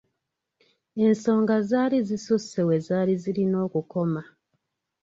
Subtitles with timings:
[1.05, 4.21] Ensonga zaali zisusse we zaali zirina okukoma.